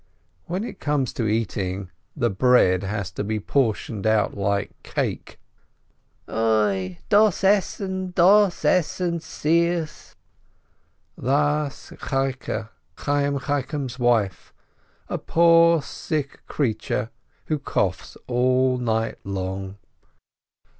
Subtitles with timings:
[0.45, 5.39] When it comes to eating, the bread has to be por tioned out like cake.
[6.27, 10.15] "Oi, dos Essen, dos Essen seiers!"
[11.15, 14.55] Thus Chaike, Chayyim Chaikin's wife,
[15.07, 17.11] a poor, sick creature,
[17.45, 19.77] who coughs all night long.